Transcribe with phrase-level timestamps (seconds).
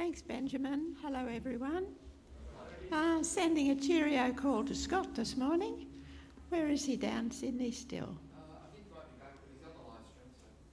[0.00, 0.96] Thanks, Benjamin.
[1.02, 1.84] Hello, everyone.
[2.90, 5.88] Uh, sending a cheerio call to Scott this morning.
[6.48, 8.16] Where is he down Sydney still?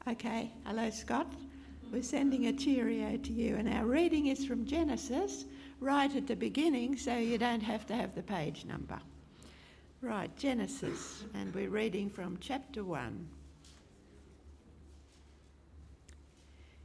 [0.07, 1.29] Okay, hello, Scott.
[1.91, 5.43] We're sending a cheerio to you, and our reading is from Genesis,
[5.81, 8.97] right at the beginning, so you don't have to have the page number.
[9.99, 13.27] Right, Genesis, and we're reading from chapter 1.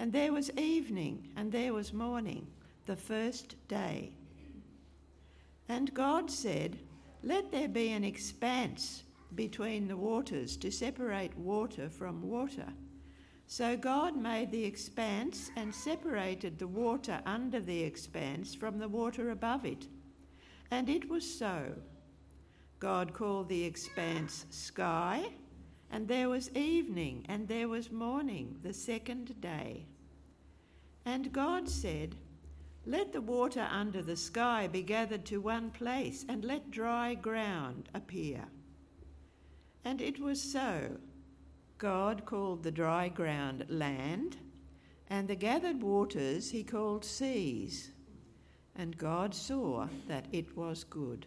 [0.00, 2.46] And there was evening, and there was morning,
[2.86, 4.12] the first day.
[5.68, 6.78] And God said,
[7.22, 9.02] Let there be an expanse
[9.34, 12.64] between the waters to separate water from water.
[13.46, 19.32] So God made the expanse and separated the water under the expanse from the water
[19.32, 19.86] above it.
[20.70, 21.74] And it was so.
[22.78, 25.26] God called the expanse sky,
[25.90, 29.86] and there was evening, and there was morning, the second day.
[31.04, 32.14] And God said,
[32.86, 37.88] Let the water under the sky be gathered to one place, and let dry ground
[37.94, 38.44] appear.
[39.84, 40.96] And it was so.
[41.78, 44.36] God called the dry ground land,
[45.08, 47.90] and the gathered waters he called seas.
[48.76, 51.26] And God saw that it was good.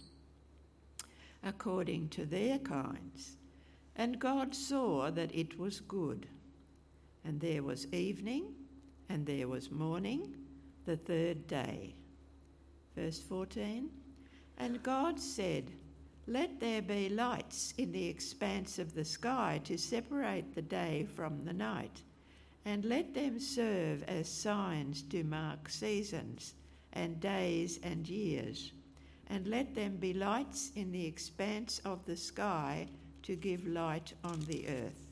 [1.43, 3.37] according to their kinds.
[3.95, 6.27] And God saw that it was good.
[7.23, 8.53] And there was evening,
[9.09, 10.35] and there was morning,
[10.85, 11.95] the third day.
[12.95, 13.89] Verse 14
[14.57, 15.71] And God said,
[16.27, 21.43] Let there be lights in the expanse of the sky to separate the day from
[21.45, 22.01] the night,
[22.65, 26.53] and let them serve as signs to mark seasons
[26.93, 28.73] and days and years,
[29.31, 32.85] and let them be lights in the expanse of the sky
[33.23, 35.07] to give light on the earth.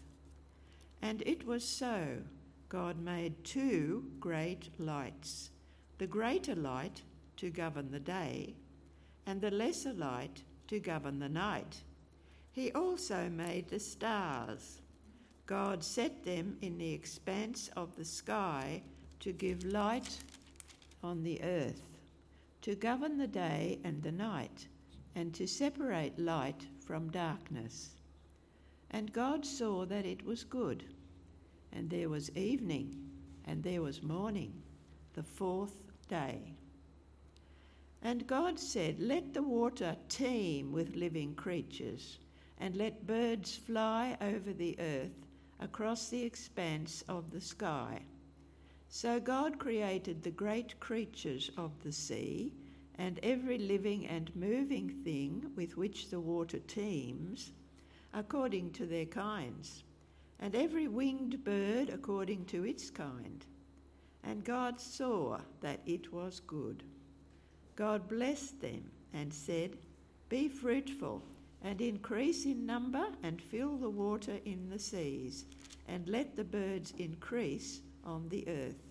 [1.01, 2.17] And it was so.
[2.67, 5.49] God made two great lights
[5.97, 7.01] the greater light
[7.35, 8.53] to govern the day,
[9.25, 11.81] and the lesser light to govern the night.
[12.53, 14.79] He also made the stars.
[15.45, 18.81] God set them in the expanse of the sky
[19.19, 20.19] to give light
[21.03, 21.81] on the earth,
[22.61, 24.67] to govern the day and the night,
[25.15, 27.91] and to separate light from darkness.
[28.91, 30.83] And God saw that it was good.
[31.71, 32.95] And there was evening,
[33.45, 34.53] and there was morning,
[35.13, 35.75] the fourth
[36.07, 36.53] day.
[38.01, 42.19] And God said, Let the water teem with living creatures,
[42.59, 45.27] and let birds fly over the earth
[45.59, 48.01] across the expanse of the sky.
[48.91, 52.51] So God created the great creatures of the sea,
[52.95, 57.51] and every living and moving thing with which the water teems,
[58.15, 59.83] according to their kinds,
[60.39, 63.45] and every winged bird according to its kind.
[64.23, 66.81] And God saw that it was good.
[67.75, 69.77] God blessed them and said,
[70.29, 71.23] Be fruitful
[71.61, 75.45] and increase in number and fill the water in the seas,
[75.87, 78.83] and let the birds increase on the earth.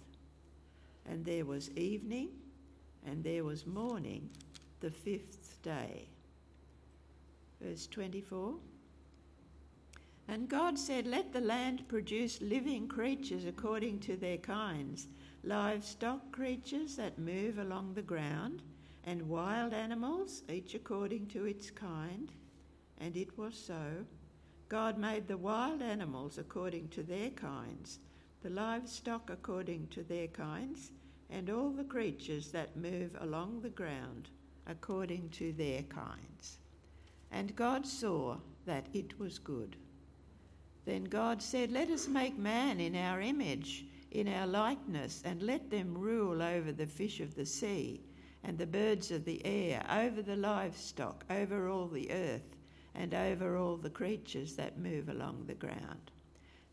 [1.06, 2.30] And there was evening,
[3.06, 4.28] and there was morning,
[4.80, 6.08] the fifth day.
[7.60, 8.54] Verse 24.
[10.28, 15.08] And God said, Let the land produce living creatures according to their kinds
[15.44, 18.62] livestock creatures that move along the ground,
[19.04, 22.30] and wild animals, each according to its kind.
[22.98, 24.04] And it was so.
[24.68, 28.00] God made the wild animals according to their kinds,
[28.42, 30.92] the livestock according to their kinds,
[31.30, 34.28] and all the creatures that move along the ground
[34.66, 36.58] according to their kinds.
[37.30, 38.36] And God saw
[38.66, 39.76] that it was good.
[40.84, 45.70] Then God said, Let us make man in our image in our likeness, and let
[45.70, 48.00] them rule over the fish of the sea,
[48.42, 52.56] and the birds of the air, over the livestock, over all the earth,
[52.94, 56.10] and over all the creatures that move along the ground.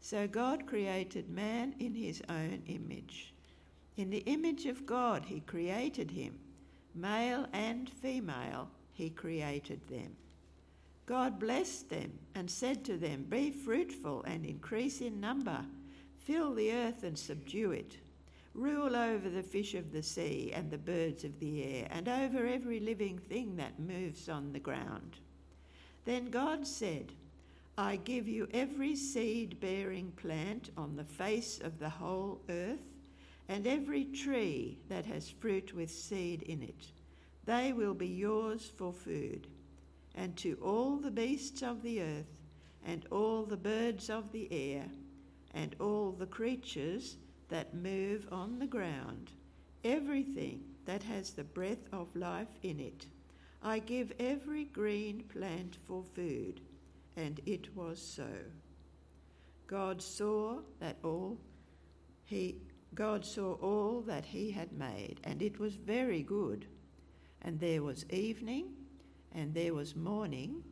[0.05, 3.33] So God created man in his own image.
[3.97, 6.37] In the image of God he created him,
[6.93, 10.15] male and female he created them.
[11.07, 15.65] God blessed them and said to them, Be fruitful and increase in number,
[16.23, 17.97] fill the earth and subdue it.
[18.53, 22.45] Rule over the fish of the sea and the birds of the air, and over
[22.45, 25.17] every living thing that moves on the ground.
[26.05, 27.11] Then God said,
[27.77, 32.79] I give you every seed bearing plant on the face of the whole earth,
[33.49, 36.87] and every tree that has fruit with seed in it.
[37.43, 39.47] They will be yours for food.
[40.15, 42.31] And to all the beasts of the earth,
[42.85, 44.85] and all the birds of the air,
[45.53, 47.17] and all the creatures
[47.49, 49.31] that move on the ground,
[49.83, 53.05] everything that has the breath of life in it,
[53.61, 56.61] I give every green plant for food
[57.15, 58.27] and it was so.
[59.67, 61.39] God saw that all
[62.23, 62.57] he
[62.93, 66.65] God saw all that he had made, and it was very good.
[67.41, 68.69] And there was evening,
[69.33, 70.63] and there was morning,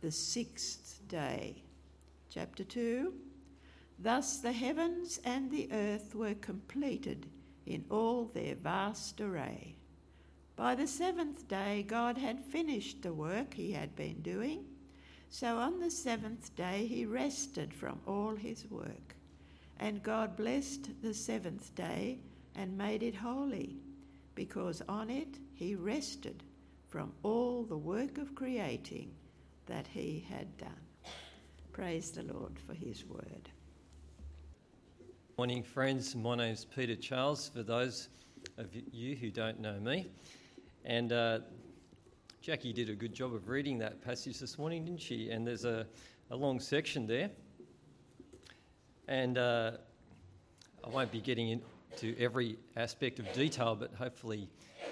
[0.00, 1.62] the sixth day.
[2.30, 3.14] Chapter 2
[4.00, 7.26] Thus the heavens and the earth were completed
[7.66, 9.76] in all their vast array.
[10.56, 14.64] By the seventh day, God had finished the work he had been doing
[15.30, 19.14] so on the seventh day he rested from all his work.
[19.80, 22.18] And God blessed the seventh day
[22.56, 23.76] and made it holy,
[24.34, 26.42] because on it he rested
[26.88, 29.10] from all the work of creating
[29.66, 30.70] that he had done.
[31.72, 33.50] Praise the Lord for his word.
[35.36, 36.16] Morning, friends.
[36.16, 38.08] My name's Peter Charles, for those
[38.56, 40.08] of you who don't know me.
[40.84, 41.40] And uh,
[42.40, 45.30] Jackie did a good job of reading that passage this morning, didn't she?
[45.30, 45.86] And there's a,
[46.30, 47.30] a long section there.
[49.08, 49.72] And uh,
[50.84, 54.48] I won't be getting into every aspect of detail, but hopefully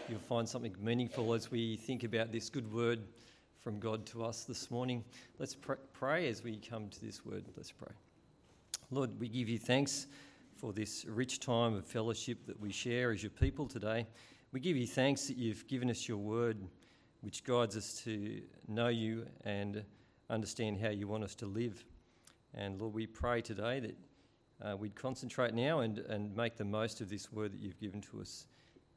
[0.09, 2.99] you'll find something meaningful as we think about this good word
[3.63, 5.05] from God to us this morning.
[5.39, 7.45] Let's pr- pray as we come to this word.
[7.57, 7.93] Let's pray.
[8.91, 10.09] Lord, we give you thanks
[10.57, 14.05] for this rich time of fellowship that we share as your people today.
[14.51, 16.59] We give you thanks that you've given us your word
[17.27, 19.83] which guides us to know you and
[20.31, 21.85] understand how you want us to live.
[22.55, 23.97] And Lord, we pray today that
[24.65, 28.01] uh, we'd concentrate now and, and make the most of this word that you've given
[28.03, 28.47] to us.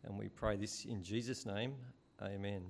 [0.04, 1.74] And we pray this in Jesus' name.
[2.22, 2.62] Amen.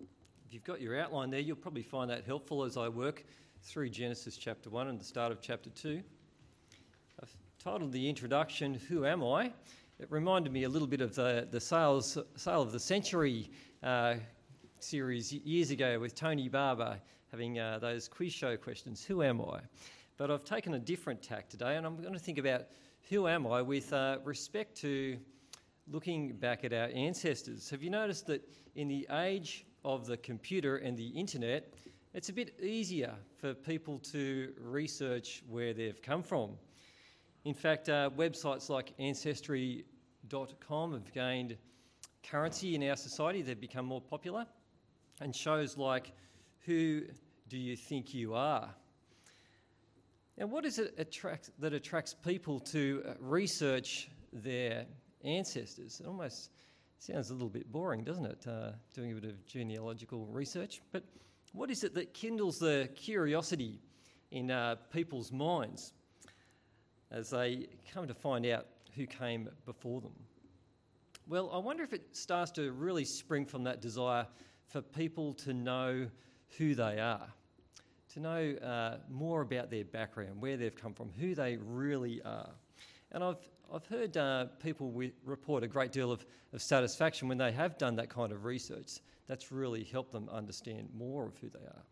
[0.00, 3.26] If you've got your outline there, you'll probably find that helpful as I work
[3.60, 6.00] through Genesis chapter 1 and the start of chapter 2.
[7.22, 9.52] I've titled the introduction, Who Am I?
[9.98, 13.50] It reminded me a little bit of the, the sales, sale of the century
[13.82, 14.14] uh,
[14.82, 16.98] series years ago with Tony Barber
[17.30, 19.60] having uh, those quiz show questions Who am I?
[20.16, 22.66] But I've taken a different tack today and I'm going to think about
[23.08, 25.18] who am I with uh, respect to
[25.90, 27.70] looking back at our ancestors.
[27.70, 28.42] Have you noticed that
[28.74, 31.74] in the age of the computer and the internet,
[32.14, 36.50] it's a bit easier for people to research where they've come from?
[37.44, 41.56] In fact, uh, websites like Ancestry.com have gained
[42.22, 44.46] currency in our society, they've become more popular.
[45.20, 46.12] And shows like,
[46.66, 47.02] Who
[47.48, 48.68] do you think you are?
[50.36, 54.86] And what is it attract, that attracts people to uh, research their
[55.24, 56.00] ancestors?
[56.00, 56.50] It almost
[56.98, 58.46] sounds a little bit boring, doesn't it?
[58.46, 60.80] Uh, doing a bit of genealogical research.
[60.92, 61.02] But
[61.52, 63.80] what is it that kindles the curiosity
[64.30, 65.92] in uh, people's minds
[67.10, 70.12] as they come to find out who came before them?
[71.26, 74.26] Well, I wonder if it starts to really spring from that desire
[74.68, 76.06] for people to know
[76.56, 77.26] who they are,
[78.14, 82.50] to know uh, more about their background, where they've come from, who they really are.
[83.12, 84.92] And I've, I've heard uh, people
[85.24, 89.00] report a great deal of, of satisfaction when they have done that kind of research.
[89.26, 91.82] That's really helped them understand more of who they are.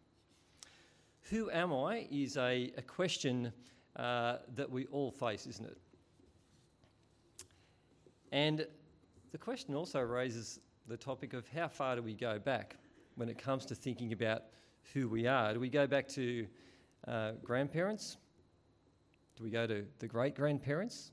[1.30, 3.52] Who am I is a, a question
[3.96, 5.78] uh, that we all face, isn't it?
[8.32, 8.66] And
[9.32, 12.76] the question also raises the topic of how far do we go back
[13.16, 14.42] when it comes to thinking about
[14.94, 15.52] who we are?
[15.52, 16.46] Do we go back to
[17.08, 18.16] uh, grandparents?
[19.36, 21.10] Do we go to the great grandparents?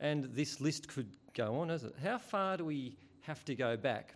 [0.00, 1.96] And this list could go on, isn't it?
[2.02, 4.14] How far do we have to go back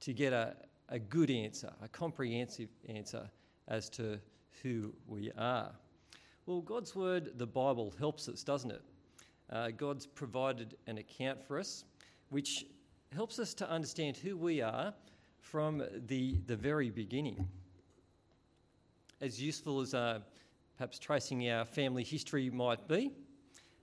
[0.00, 0.56] to get a,
[0.88, 3.30] a good answer, a comprehensive answer
[3.68, 4.18] as to
[4.62, 5.70] who we are?
[6.46, 8.82] Well, God's Word, the Bible, helps us, doesn't it?
[9.48, 11.84] Uh, God's provided an account for us
[12.30, 12.64] which
[13.14, 14.94] helps us to understand who we are
[15.40, 17.46] from the, the very beginning.
[19.20, 20.20] As useful as uh,
[20.76, 23.12] perhaps tracing our family history might be,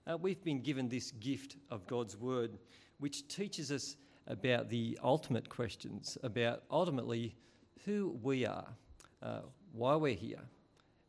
[0.09, 2.57] uh, we've been given this gift of God's Word,
[2.99, 7.35] which teaches us about the ultimate questions, about ultimately
[7.85, 8.67] who we are,
[9.21, 9.41] uh,
[9.73, 10.41] why we're here,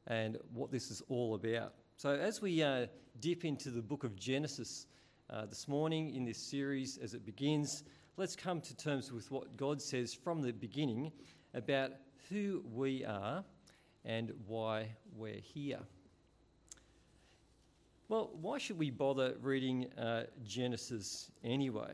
[0.07, 1.75] and what this is all about.
[1.97, 2.87] So, as we uh,
[3.21, 4.87] dip into the book of Genesis
[5.31, 7.85] uh, this morning in this series as it begins,
[8.17, 11.13] let's come to terms with what God says from the beginning
[11.55, 11.93] about
[12.29, 13.45] who we are
[14.05, 15.81] and why we're here.
[18.09, 21.93] Well, why should we bother reading uh, Genesis anyway?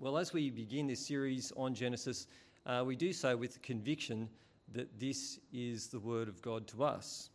[0.00, 2.26] Well, as we begin this series on Genesis,
[2.66, 4.28] uh, we do so with the conviction
[4.72, 7.30] that this is the Word of God to us.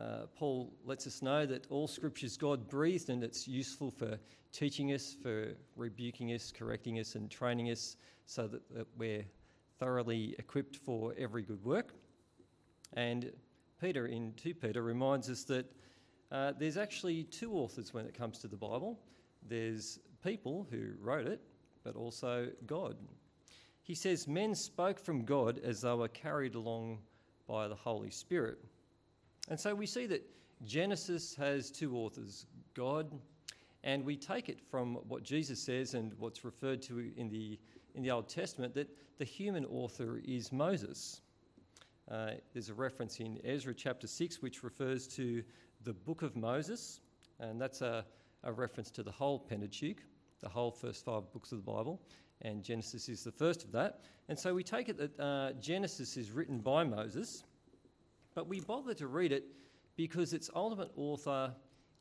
[0.00, 4.18] Uh, Paul lets us know that all Scripture is God breathed and it's useful for
[4.50, 9.24] teaching us, for rebuking us, correcting us, and training us so that, that we're
[9.78, 11.92] thoroughly equipped for every good work.
[12.94, 13.30] And
[13.80, 15.66] Peter in 2 Peter reminds us that
[16.32, 18.98] uh, there's actually two authors when it comes to the Bible
[19.48, 21.40] there's people who wrote it,
[21.82, 22.96] but also God.
[23.82, 26.98] He says, Men spoke from God as they were carried along
[27.48, 28.58] by the Holy Spirit.
[29.50, 30.22] And so we see that
[30.64, 33.10] Genesis has two authors, God,
[33.82, 37.58] and we take it from what Jesus says and what's referred to in the,
[37.96, 38.88] in the Old Testament that
[39.18, 41.22] the human author is Moses.
[42.08, 45.42] Uh, there's a reference in Ezra chapter 6 which refers to
[45.82, 47.00] the book of Moses,
[47.40, 48.04] and that's a,
[48.44, 49.98] a reference to the whole Pentateuch,
[50.42, 52.00] the whole first five books of the Bible,
[52.42, 54.00] and Genesis is the first of that.
[54.28, 57.42] And so we take it that uh, Genesis is written by Moses,
[58.34, 59.44] but we bother to read it
[59.96, 61.52] because its ultimate author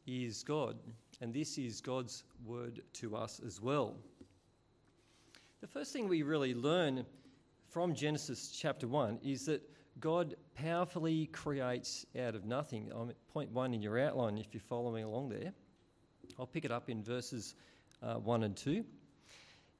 [0.08, 0.78] is God,
[1.22, 3.98] and this is God's word to us as well.
[5.62, 7.06] The first thing we really learn
[7.70, 9.62] from Genesis chapter 1 is that
[10.00, 12.90] God powerfully creates out of nothing.
[12.96, 15.52] I'm at point one in your outline if you're following along there.
[16.40, 17.56] I'll pick it up in verses
[18.02, 18.86] uh, 1 and 2.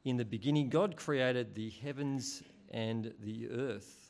[0.06, 4.09] In the beginning, God created the heavens and the earth.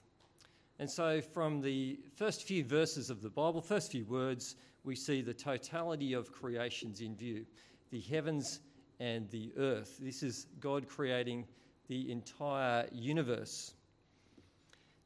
[0.80, 4.56] And so, from the first few verses of the Bible, first few words,
[4.86, 7.46] we see the totality of creations in view
[7.92, 8.62] the heavens
[9.00, 9.98] and the earth.
[10.00, 11.46] This is God creating
[11.90, 13.74] the entire universe.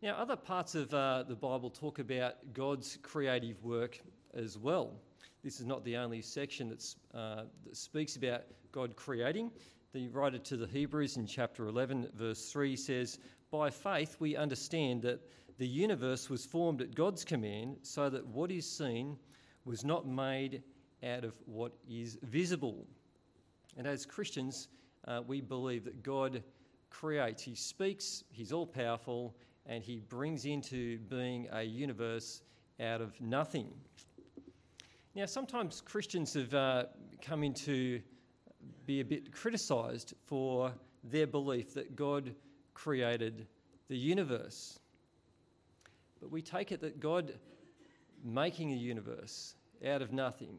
[0.01, 3.99] Now, other parts of uh, the Bible talk about God's creative work
[4.33, 4.91] as well.
[5.43, 6.77] This is not the only section
[7.13, 9.49] uh, that speaks about God creating.
[9.93, 15.01] The writer to the Hebrews in chapter 11, verse 3 says, By faith we understand
[15.03, 15.21] that
[15.57, 19.17] the universe was formed at God's command, so that what is seen
[19.65, 20.63] was not made
[21.03, 22.85] out of what is visible.
[23.77, 24.67] And as Christians,
[25.07, 26.43] uh, we believe that God
[26.89, 32.41] creates, He speaks, He's all powerful, and he brings into being a universe
[32.79, 33.69] out of nothing.
[35.15, 36.85] Now, sometimes Christians have uh,
[37.21, 38.01] come into
[38.85, 42.33] be a bit criticised for their belief that God
[42.73, 43.47] created
[43.89, 44.79] the universe.
[46.23, 47.33] But we take it that God
[48.23, 50.57] making a universe out of nothing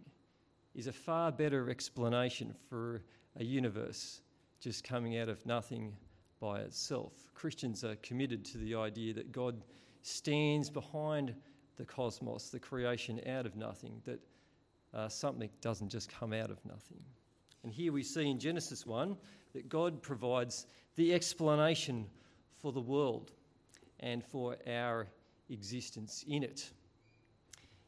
[0.75, 3.03] is a far better explanation for
[3.37, 4.21] a universe
[4.61, 5.97] just coming out of nothing
[6.39, 7.15] by itself.
[7.33, 9.65] Christians are committed to the idea that God
[10.03, 11.35] stands behind
[11.79, 14.21] the cosmos, the creation out of nothing, that
[14.93, 17.01] uh, something doesn't just come out of nothing.
[17.63, 19.17] And here we see in Genesis 1
[19.55, 20.67] that God provides
[20.97, 22.05] the explanation
[22.61, 23.33] for the world
[24.01, 25.09] and for our
[25.49, 26.71] existence in it.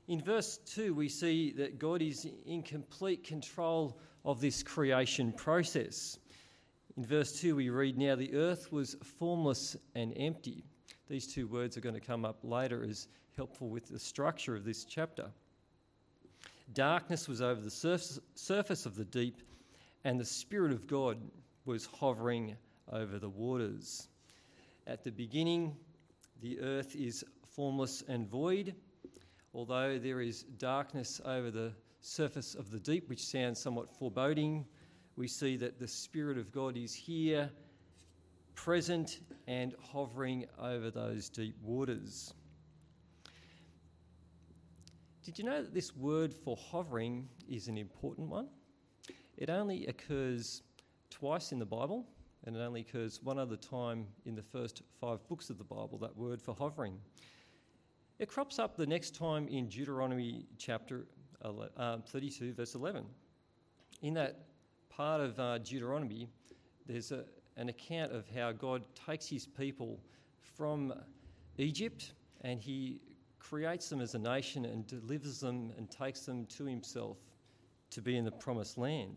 [0.08, 6.18] In verse 2, we see that God is in complete control of this creation process.
[6.96, 10.64] In verse 2, we read, Now the earth was formless and empty.
[11.08, 14.64] These two words are going to come up later as helpful with the structure of
[14.64, 15.30] this chapter.
[16.72, 19.42] Darkness was over the surface, surface of the deep,
[20.04, 21.18] and the Spirit of God
[21.64, 22.56] was hovering
[22.92, 24.08] over the waters.
[24.86, 25.76] At the beginning,
[26.40, 27.24] the earth is
[27.56, 28.74] formless and void,
[29.54, 31.72] although there is darkness over the
[32.02, 34.64] surface of the deep, which sounds somewhat foreboding
[35.16, 37.50] we see that the Spirit of God is here,
[38.54, 42.34] present, and hovering over those deep waters.
[45.24, 48.48] Did you know that this word for hovering is an important one?
[49.38, 50.62] It only occurs
[51.10, 52.06] twice in the Bible,
[52.44, 55.98] and it only occurs one other time in the first five books of the Bible,
[56.02, 56.98] that word for hovering.
[58.18, 61.06] It crops up the next time in Deuteronomy chapter
[61.42, 63.04] uh, 32, verse 11.
[64.00, 64.46] In that
[64.88, 66.26] part of uh, Deuteronomy,
[66.86, 67.24] there's a,
[67.58, 70.00] an account of how God takes his people
[70.56, 70.94] from
[71.58, 73.02] Egypt and he
[73.38, 77.18] creates them as a nation and delivers them and takes them to himself
[77.90, 79.14] to be in the promised land.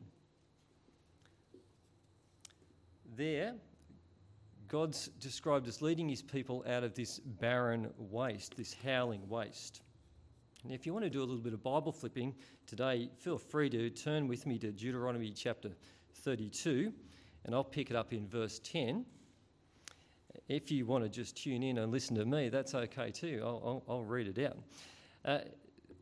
[3.16, 3.54] There,
[4.70, 9.82] God's described as leading his people out of this barren waste, this howling waste.
[10.64, 12.36] And if you want to do a little bit of Bible flipping
[12.68, 15.72] today, feel free to turn with me to Deuteronomy chapter
[16.14, 16.94] 32,
[17.46, 19.06] and I'll pick it up in verse 10.
[20.48, 23.42] If you want to just tune in and listen to me, that's okay too.
[23.44, 24.58] I'll, I'll, I'll read it out.
[25.26, 25.40] Uh,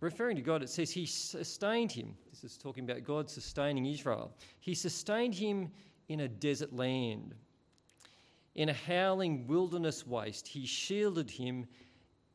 [0.01, 2.15] referring to God, it says He sustained him.
[2.31, 4.33] This is talking about God sustaining Israel.
[4.59, 5.71] He sustained him
[6.09, 7.33] in a desert land.
[8.57, 11.67] In a howling wilderness waste, He shielded him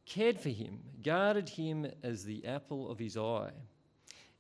[0.06, 3.52] cared for him, guarded him as the apple of his eye.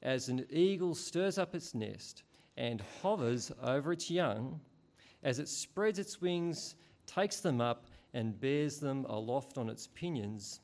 [0.02, 2.24] As an eagle stirs up its nest
[2.56, 4.60] and hovers over its young,
[5.22, 6.74] as it spreads its wings,
[7.06, 10.60] takes them up, and bears them aloft on its pinions,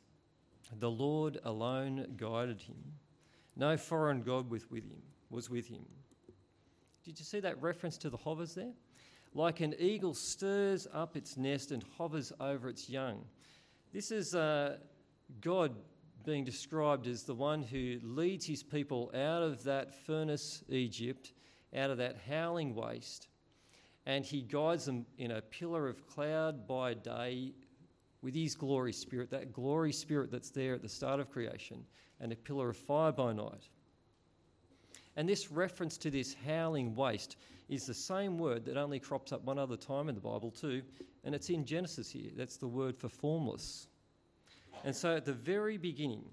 [0.81, 2.77] the Lord alone guided him.
[3.57, 5.01] No foreign God was with him.
[5.31, 5.85] Was with him.
[7.05, 8.75] Did you see that reference to the hovers there?
[9.39, 13.25] Like an eagle stirs up its nest and hovers over its young.
[13.93, 14.79] This is uh,
[15.41, 15.77] God
[16.25, 21.35] being described as the one who leads his people out of that furnace, Egypt,
[21.77, 23.29] out of that howling waste,
[24.07, 27.53] and he guides them in a pillar of cloud by day
[28.23, 31.85] with his glory spirit, that glory spirit that's there at the start of creation,
[32.21, 33.69] and a pillar of fire by night.
[35.15, 37.37] And this reference to this howling waste
[37.69, 40.83] is the same word that only crops up one other time in the Bible, too,
[41.25, 42.31] and it's in Genesis here.
[42.35, 43.89] That's the word for formless.
[44.85, 46.25] And so at the very beginning,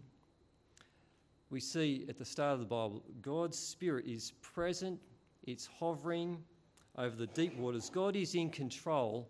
[1.49, 4.99] we see at the start of the Bible, God's Spirit is present,
[5.43, 6.43] it's hovering
[6.97, 7.89] over the deep waters.
[7.89, 9.27] God is in control,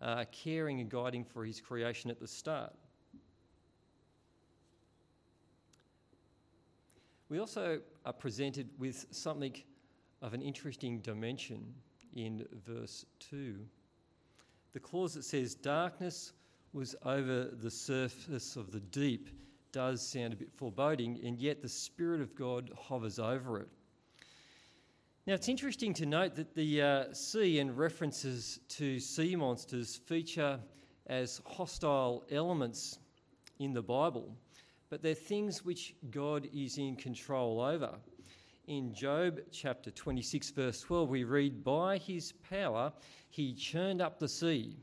[0.00, 2.72] uh, caring and guiding for His creation at the start.
[7.28, 9.54] We also are presented with something
[10.22, 11.74] of an interesting dimension
[12.14, 13.56] in verse 2.
[14.72, 16.32] The clause that says, Darkness
[16.72, 19.30] was over the surface of the deep
[19.72, 23.68] does sound a bit foreboding, and yet the Spirit of God hovers over it.
[25.26, 30.58] Now, it's interesting to note that the uh, sea and references to sea monsters feature
[31.06, 32.98] as hostile elements
[33.58, 34.34] in the Bible,
[34.88, 37.94] but they're things which God is in control over.
[38.70, 42.92] In Job chapter 26, verse 12, we read, By his power
[43.28, 44.76] he churned up the sea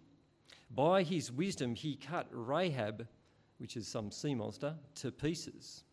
[0.71, 3.07] by his wisdom, he cut Rahab,
[3.59, 5.85] which is some sea monster, to pieces.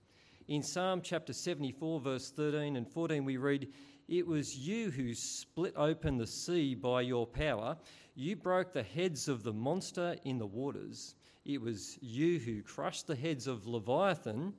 [0.48, 3.72] In Psalm chapter 74, verse 13 and 14, we read,
[4.08, 7.76] It was you who split open the sea by your power.
[8.16, 11.14] You broke the heads of the monster in the waters.
[11.44, 14.52] It was you who crushed the heads of Leviathan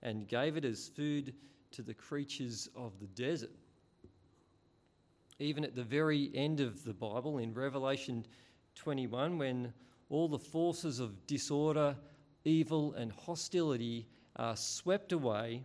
[0.00, 1.34] and gave it as food
[1.72, 3.50] to the creatures of the desert.
[5.38, 8.24] Even at the very end of the Bible, in Revelation
[8.74, 9.72] 21 when
[10.10, 11.96] all the forces of disorder,
[12.44, 14.06] evil, and hostility
[14.36, 15.62] are swept away.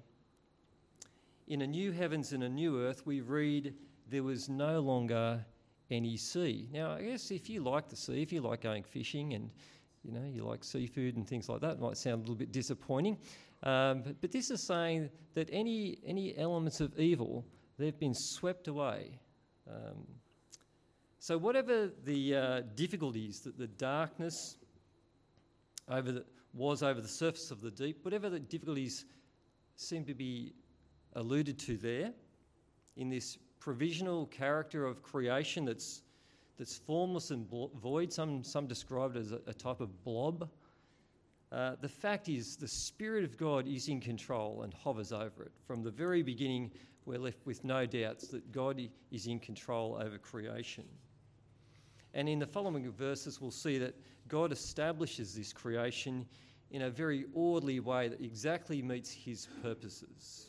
[1.48, 3.74] In a new heavens and a new earth, we read
[4.10, 5.46] there was no longer
[5.92, 6.68] any sea.
[6.72, 9.50] Now, I guess if you like the sea, if you like going fishing and
[10.04, 13.18] you know you like seafood and things like that, might sound a little bit disappointing.
[13.64, 17.46] Um, but, but this is saying that any any elements of evil
[17.78, 19.20] they've been swept away.
[19.68, 20.06] Um,
[21.20, 24.58] so, whatever the uh, difficulties that the darkness
[25.90, 29.06] over the, was over the surface of the deep, whatever the difficulties
[29.76, 30.54] seem to be
[31.14, 32.12] alluded to there
[32.96, 36.02] in this provisional character of creation that's,
[36.58, 37.48] that's formless and
[37.82, 40.50] void, some, some describe it as a, a type of blob.
[41.52, 45.52] Uh, the fact is, the Spirit of God is in control and hovers over it.
[45.66, 46.72] From the very beginning,
[47.06, 48.82] we're left with no doubts that God
[49.12, 50.84] is in control over creation.
[52.14, 53.96] And in the following verses, we'll see that
[54.28, 56.26] God establishes this creation
[56.72, 60.48] in a very orderly way that exactly meets his purposes.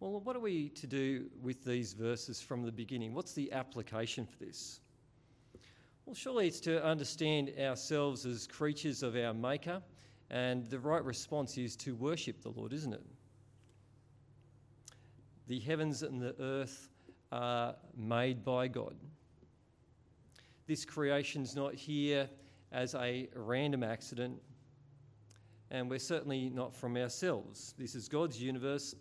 [0.00, 3.14] Well, what are we to do with these verses from the beginning?
[3.14, 4.80] What's the application for this?
[6.04, 9.80] Well, surely it's to understand ourselves as creatures of our Maker,
[10.30, 13.02] and the right response is to worship the Lord, isn't it?
[15.46, 16.88] The heavens and the earth
[17.30, 18.96] are made by God.
[20.66, 22.28] This creation's not here
[22.72, 24.42] as a random accident,
[25.70, 27.74] and we're certainly not from ourselves.
[27.78, 28.96] This is God's universe.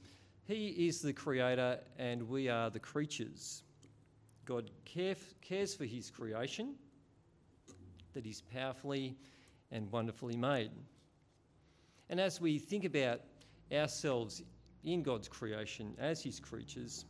[0.47, 3.63] He is the creator, and we are the creatures.
[4.45, 6.75] God care, cares for his creation,
[8.13, 9.15] that is powerfully
[9.71, 10.71] and wonderfully made.
[12.09, 13.21] And as we think about
[13.71, 14.41] ourselves
[14.83, 17.05] in God's creation as his creatures,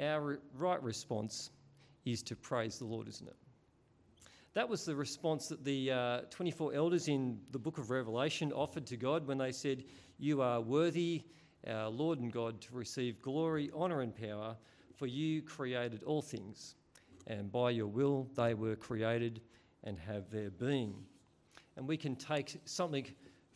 [0.00, 1.50] our right response
[2.04, 3.36] is to praise the Lord, isn't it?
[4.54, 8.86] That was the response that the uh, 24 elders in the book of Revelation offered
[8.86, 9.84] to God when they said,
[10.18, 11.24] You are worthy,
[11.66, 14.56] our Lord and God, to receive glory, honour, and power,
[14.94, 16.74] for you created all things,
[17.26, 19.42] and by your will they were created
[19.86, 20.94] and have their being.
[21.76, 23.06] And we can take something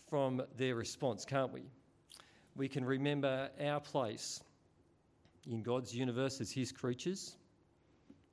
[0.09, 1.64] from their response, can't we?
[2.57, 4.43] We can remember our place
[5.47, 7.37] in God's universe as His creatures,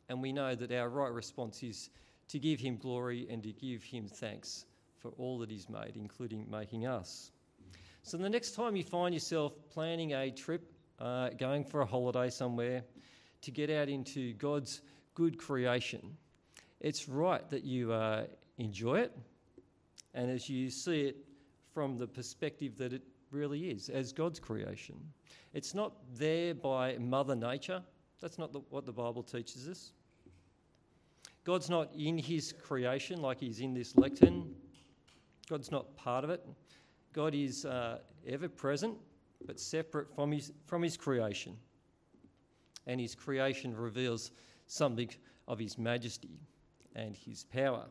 [0.10, 1.90] and we know that our right response is
[2.30, 4.66] to give Him glory and to give Him thanks
[5.00, 7.32] for all that He's made, including making us.
[8.04, 12.30] So, the next time you find yourself planning a trip, uh, going for a holiday
[12.30, 12.84] somewhere,
[13.42, 14.82] to get out into God's
[15.14, 16.18] good creation,
[16.80, 18.26] it's right that you uh,
[18.58, 19.18] enjoy it
[20.13, 21.18] and as you see it
[21.74, 24.96] from the perspective that it really is, as God's creation.
[25.54, 27.84] It's not there by Mother Nature.
[28.22, 29.92] That's not the, what the Bible teaches us.
[31.44, 34.56] God's not in his creation like he's in this lectern.
[35.50, 36.46] God's not part of it.
[37.13, 38.98] God is uh, ever present,
[39.46, 41.56] but separate from his, from his creation.
[42.86, 44.32] And his creation reveals
[44.68, 45.10] something
[45.48, 46.40] of his majesty
[46.95, 47.86] and his power.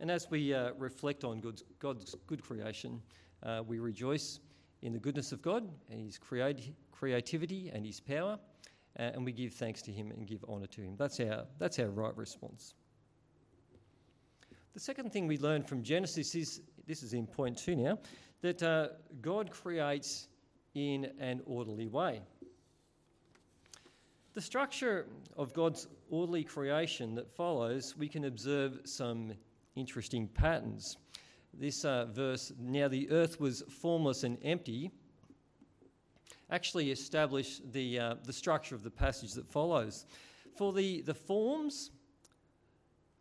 [0.00, 3.00] And as we uh, reflect on God's, God's good creation,
[3.42, 4.40] uh, we rejoice
[4.82, 8.38] in the goodness of God and His creati- creativity and His power,
[8.98, 10.96] uh, and we give thanks to Him and give honour to Him.
[10.98, 12.74] That's our, that's our right response.
[14.74, 17.98] The second thing we learn from Genesis is this is in point two now
[18.42, 18.88] that uh,
[19.22, 20.28] God creates
[20.74, 22.20] in an orderly way.
[24.36, 25.06] The structure
[25.38, 29.32] of God's orderly creation that follows, we can observe some
[29.76, 30.98] interesting patterns.
[31.54, 34.90] This uh, verse, now the earth was formless and empty,
[36.50, 40.04] actually establish the, uh, the structure of the passage that follows.
[40.54, 41.92] For the, the forms,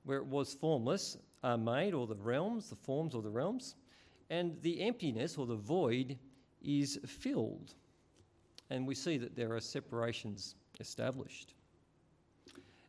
[0.04, 3.76] where it was formless, are made, or the realms, the forms or the realms,
[4.30, 6.18] and the emptiness or the void
[6.62, 7.74] is filled.
[8.70, 11.54] And we see that there are separations established.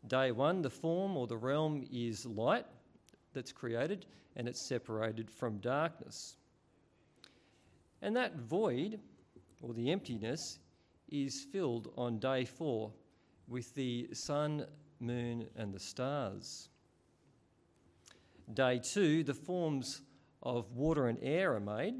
[0.06, 2.66] Day one, the form or the realm is light,
[3.32, 6.36] that's created and it's separated from darkness.
[8.02, 9.00] And that void,
[9.62, 10.58] or the emptiness,
[11.10, 12.92] is filled on day four
[13.48, 14.66] with the sun,
[15.00, 16.68] moon, and the stars.
[18.52, 20.02] Day two, the forms
[20.42, 21.94] of water and air are made,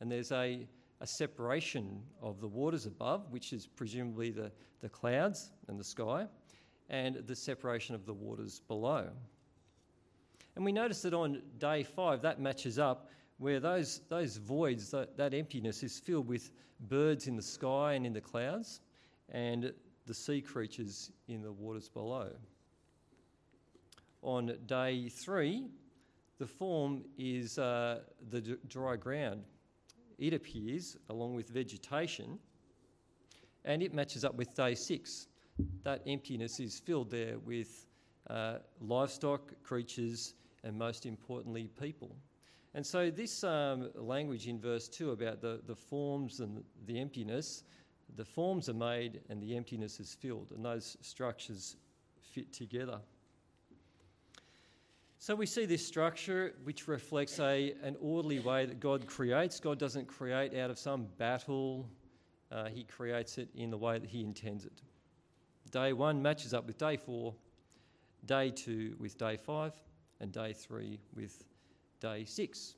[0.00, 0.66] and there's a,
[1.00, 6.26] a separation of the waters above, which is presumably the, the clouds and the sky,
[6.88, 9.08] and the separation of the waters below.
[10.56, 13.08] And we notice that on day five, that matches up
[13.38, 16.50] where those, those voids, that, that emptiness is filled with
[16.88, 18.80] birds in the sky and in the clouds,
[19.30, 19.72] and
[20.06, 22.30] the sea creatures in the waters below.
[24.22, 25.68] On day three,
[26.38, 29.44] the form is uh, the d- dry ground.
[30.20, 32.38] It appears along with vegetation,
[33.64, 35.28] and it matches up with day six.
[35.82, 37.86] That emptiness is filled there with
[38.28, 42.14] uh, livestock, creatures, and most importantly, people.
[42.74, 47.64] And so, this um, language in verse 2 about the, the forms and the emptiness,
[48.16, 51.76] the forms are made and the emptiness is filled, and those structures
[52.20, 53.00] fit together.
[55.22, 59.60] So, we see this structure which reflects a, an orderly way that God creates.
[59.60, 61.86] God doesn't create out of some battle,
[62.50, 64.80] uh, He creates it in the way that He intends it.
[65.70, 67.34] Day one matches up with day four,
[68.24, 69.74] day two with day five,
[70.20, 71.44] and day three with
[72.00, 72.76] day six.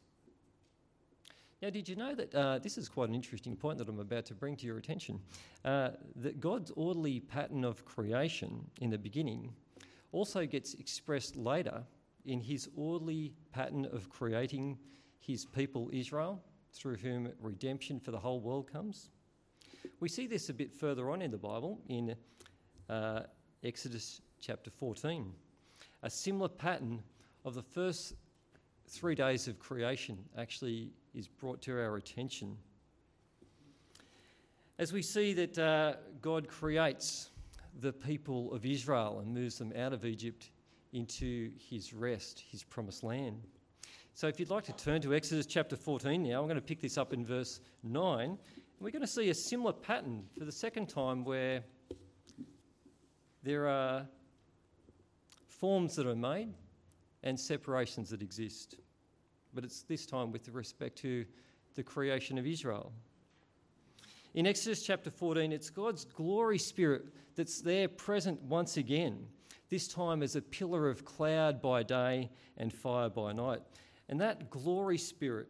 [1.62, 4.26] Now, did you know that uh, this is quite an interesting point that I'm about
[4.26, 5.20] to bring to your attention?
[5.64, 9.52] Uh, that God's orderly pattern of creation in the beginning
[10.10, 11.84] also gets expressed later
[12.24, 14.78] in his orderly pattern of creating
[15.18, 19.10] his people Israel, through whom redemption for the whole world comes.
[20.00, 22.16] We see this a bit further on in the Bible in
[22.88, 23.22] uh,
[23.62, 25.32] Exodus chapter 14.
[26.02, 27.02] A similar pattern
[27.44, 28.14] of the first
[28.88, 32.56] three days of creation actually is brought to our attention.
[34.78, 37.30] As we see that uh, God creates
[37.80, 40.50] the people of Israel and moves them out of Egypt
[40.92, 43.42] into his rest, his promised land.
[44.14, 46.80] So, if you'd like to turn to Exodus chapter 14 now, I'm going to pick
[46.80, 48.20] this up in verse 9.
[48.28, 48.38] And
[48.80, 51.62] we're going to see a similar pattern for the second time where
[53.42, 54.06] there are
[55.48, 56.52] forms that are made
[57.22, 58.76] and separations that exist.
[59.54, 61.24] But it's this time with respect to
[61.74, 62.92] the creation of Israel.
[64.34, 67.04] In Exodus chapter 14, it's God's glory spirit
[67.36, 69.26] that's there present once again,
[69.68, 73.60] this time as a pillar of cloud by day and fire by night.
[74.08, 75.48] And that glory spirit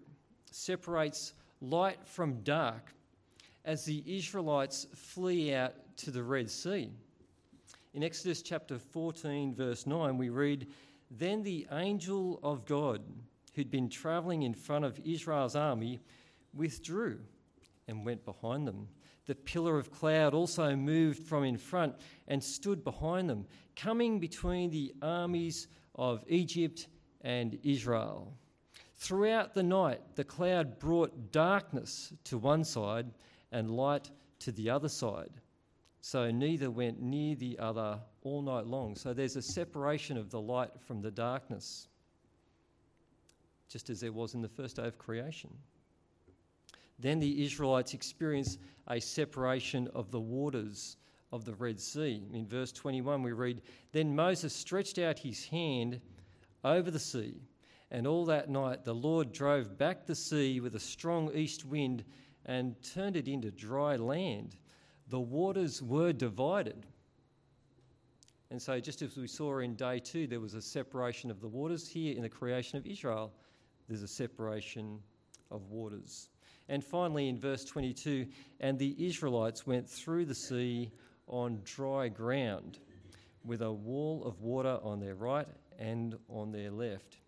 [0.51, 2.93] separates light from dark
[3.65, 6.91] as the Israelites flee out to the Red Sea.
[7.95, 10.67] In Exodus chapter 14, verse 9, we read,
[11.11, 13.03] Then the angel of God,
[13.55, 16.01] who'd been travelling in front of Israel's army,
[16.55, 17.19] withdrew
[17.89, 18.89] and went behind them.
[19.27, 21.95] The pillar of cloud also moved from in front
[22.29, 26.89] and stood behind them, coming between the armies of Egypt
[27.21, 28.37] and Israel.
[28.97, 33.11] Throughout the night, the cloud brought darkness to one side
[33.51, 35.31] and light to the other side.
[36.01, 38.97] So neither went near the other all night long.
[38.97, 41.87] So there's a separation of the light from the darkness,
[43.69, 45.51] just as there was in the first day of creation.
[47.03, 50.97] Then the Israelites experienced a separation of the waters
[51.33, 52.23] of the Red Sea.
[52.33, 53.61] In verse 21, we read
[53.91, 56.01] Then Moses stretched out his hand
[56.63, 57.43] over the sea,
[57.91, 62.05] and all that night the Lord drove back the sea with a strong east wind
[62.47, 64.57] and turned it into dry land.
[65.09, 66.87] The waters were divided.
[68.53, 71.49] And so, just as we saw in day two, there was a separation of the
[71.49, 73.33] waters, here in the creation of Israel,
[73.89, 75.01] there's a separation
[75.51, 76.29] of waters.
[76.73, 78.25] And finally, in verse 22,
[78.61, 80.91] and the Israelites went through the sea
[81.27, 82.79] on dry ground
[83.45, 85.47] with a wall of water on their right
[85.79, 87.19] and on their left.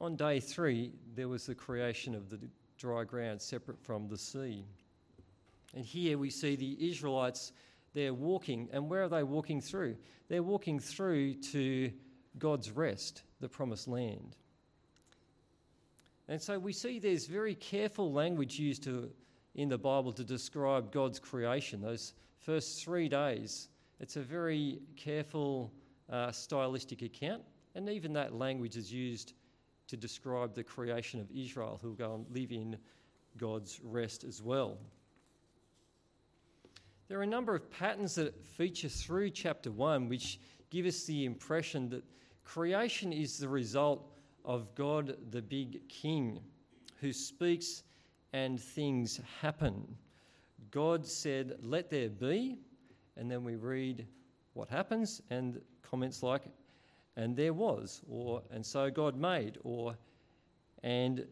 [0.00, 2.40] On day three, there was the creation of the
[2.76, 4.64] dry ground separate from the sea.
[5.76, 7.52] And here we see the Israelites,
[7.94, 8.68] they're walking.
[8.72, 9.94] And where are they walking through?
[10.26, 11.92] They're walking through to
[12.36, 14.34] God's rest, the promised land.
[16.28, 19.10] And so we see there's very careful language used to,
[19.54, 23.68] in the Bible to describe God's creation, those first three days.
[23.98, 25.72] It's a very careful
[26.10, 27.42] uh, stylistic account,
[27.74, 29.32] and even that language is used
[29.88, 32.76] to describe the creation of Israel, who will go and live in
[33.38, 34.76] God's rest as well.
[37.08, 40.38] There are a number of patterns that feature through chapter 1 which
[40.68, 42.04] give us the impression that
[42.44, 44.12] creation is the result
[44.44, 46.40] of God the big king
[47.00, 47.82] who speaks
[48.32, 49.96] and things happen.
[50.70, 52.58] God said, Let there be,
[53.16, 54.06] and then we read
[54.54, 56.42] what happens and comments like,
[57.16, 59.96] and there was, or and so God made, or
[60.82, 61.26] and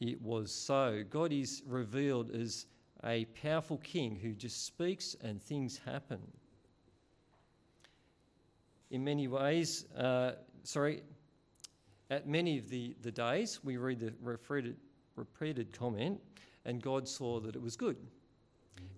[0.00, 1.02] it was so.
[1.08, 2.66] God is revealed as
[3.04, 6.20] a powerful king who just speaks and things happen.
[8.90, 11.02] In many ways, uh, sorry,
[12.10, 14.76] at many of the, the days, we read the repeated,
[15.16, 16.20] repeated comment,
[16.64, 17.96] and God saw that it was good.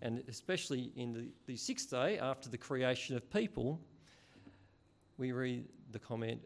[0.02, 3.80] And especially in the, the sixth day, after the creation of people,
[5.18, 6.40] we read the comment,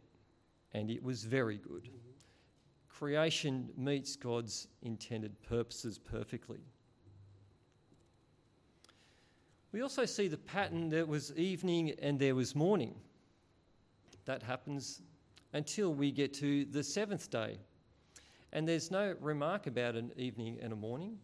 [0.75, 1.89] and it was very good.
[2.89, 6.61] Creation meets God's intended purposes perfectly.
[9.73, 12.95] We also see the pattern there was evening and there was morning.
[14.25, 15.01] That happens
[15.53, 17.59] until we get to the seventh day.
[18.53, 21.19] And there's no remark about an evening and a morning.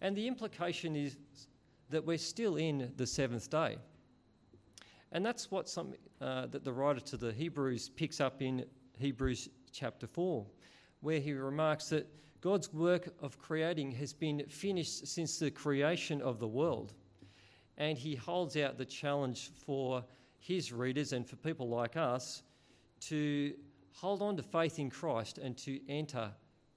[0.00, 1.16] And the implication is
[1.90, 3.76] that we're still in the seventh day.
[5.12, 8.64] And that's what some, uh, that the writer to the Hebrews picks up in
[8.98, 10.46] Hebrews chapter 4,
[11.00, 12.06] where he remarks that
[12.40, 16.94] God's work of creating has been finished since the creation of the world.
[17.76, 20.04] And he holds out the challenge for
[20.38, 22.42] his readers and for people like us
[23.00, 23.54] to
[23.92, 26.30] hold on to faith in Christ and to enter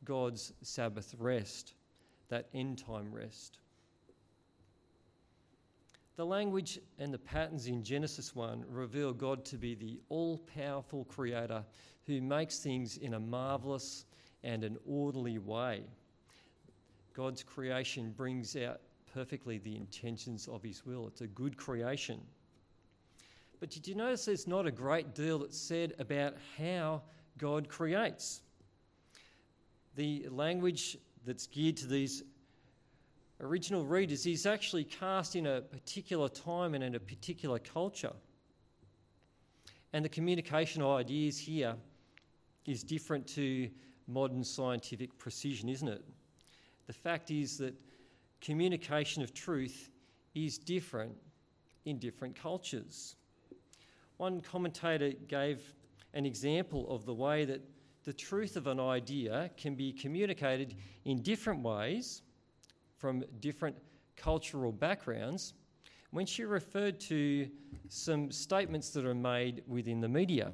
[0.03, 1.73] God's Sabbath rest,
[2.29, 3.59] that end time rest.
[6.15, 11.05] The language and the patterns in Genesis 1 reveal God to be the all powerful
[11.05, 11.63] creator
[12.05, 14.05] who makes things in a marvellous
[14.43, 15.83] and an orderly way.
[17.13, 18.81] God's creation brings out
[19.13, 21.07] perfectly the intentions of his will.
[21.07, 22.19] It's a good creation.
[23.63, 27.01] But did you notice there's not a great deal that's said about how
[27.37, 28.41] God creates?
[29.95, 32.23] The language that's geared to these
[33.39, 38.11] original readers is actually cast in a particular time and in a particular culture.
[39.93, 41.77] And the communication of ideas here
[42.65, 43.69] is different to
[44.07, 46.03] modern scientific precision, isn't it?
[46.87, 47.73] The fact is that
[48.41, 49.89] communication of truth
[50.35, 51.15] is different
[51.85, 53.15] in different cultures.
[54.23, 55.61] One commentator gave
[56.13, 57.61] an example of the way that
[58.05, 62.21] the truth of an idea can be communicated in different ways
[62.95, 63.75] from different
[64.15, 65.55] cultural backgrounds
[66.11, 67.49] when she referred to
[67.89, 70.53] some statements that are made within the media.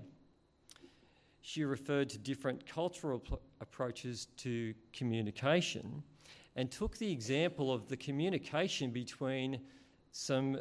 [1.41, 6.01] She referred to different cultural pl- approaches to communication
[6.55, 9.60] and took the example of the communication between
[10.12, 10.58] some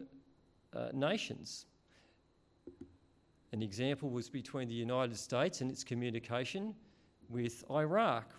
[0.74, 1.64] uh, nations.
[3.52, 6.74] An example was between the United States and its communication
[7.28, 8.34] with Iraq.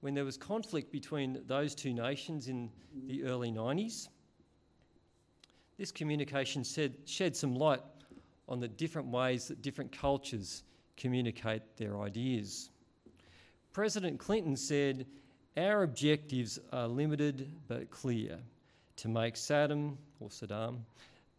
[0.00, 2.70] When there was conflict between those two nations in
[3.06, 4.08] the early 90s,
[5.78, 7.82] this communication shed, shed some light
[8.48, 10.64] on the different ways that different cultures
[10.96, 12.70] communicate their ideas.
[13.72, 15.06] President Clinton said,
[15.56, 18.38] Our objectives are limited but clear
[18.96, 20.80] to make Saddam or Saddam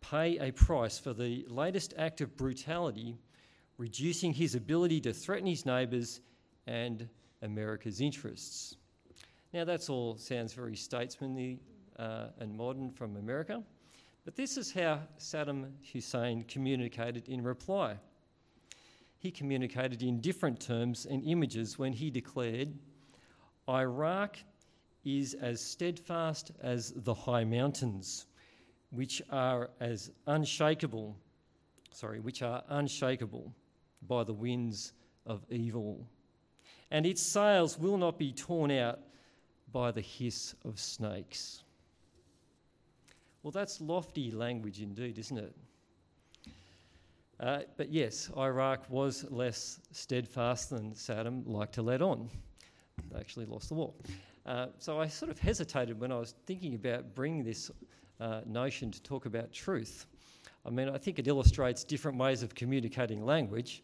[0.01, 3.17] pay a price for the latest act of brutality,
[3.77, 6.19] reducing his ability to threaten his neighbours
[6.67, 7.07] and
[7.41, 8.75] America's interests.
[9.53, 11.59] Now, that's all sounds very statesmanly
[11.97, 13.63] uh, and modern from America,
[14.25, 17.97] but this is how Saddam Hussein communicated in reply.
[19.17, 22.73] He communicated in different terms and images when he declared,
[23.69, 24.37] Iraq
[25.03, 28.25] is as steadfast as the high mountains
[28.91, 31.15] which are as unshakable,
[31.91, 33.51] sorry, which are unshakable
[34.07, 34.93] by the winds
[35.25, 36.05] of evil.
[36.91, 38.99] And its sails will not be torn out
[39.71, 41.63] by the hiss of snakes.
[43.43, 45.55] Well, that's lofty language indeed, isn't it?
[47.39, 52.29] Uh, but yes, Iraq was less steadfast than Saddam liked to let on.
[53.11, 53.93] They actually lost the war.
[54.45, 57.71] Uh, so I sort of hesitated when I was thinking about bringing this
[58.21, 60.05] uh, notion to talk about truth.
[60.65, 63.83] I mean, I think it illustrates different ways of communicating language,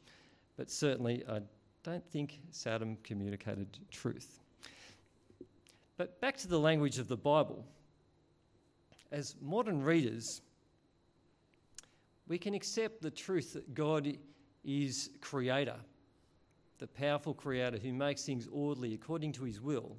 [0.56, 1.41] but certainly I
[1.84, 4.39] don't think Saddam communicated truth.
[5.97, 7.65] But back to the language of the Bible.
[9.12, 10.41] As modern readers,
[12.28, 14.17] we can accept the truth that God
[14.63, 15.78] is creator,
[16.78, 19.95] the powerful creator who makes things orderly according to his will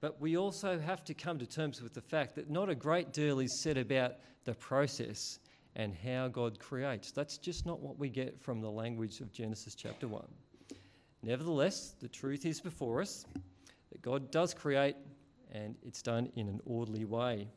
[0.00, 3.12] but we also have to come to terms with the fact that not a great
[3.12, 5.38] deal is said about the process
[5.74, 7.10] and how God creates.
[7.10, 10.24] That's just not what we get from the language of Genesis chapter 1.
[11.22, 13.24] Nevertheless, the truth is before us
[13.90, 14.96] that God does create
[15.52, 17.48] and it's done in an orderly way.